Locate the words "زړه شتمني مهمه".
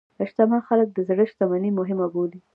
1.09-2.07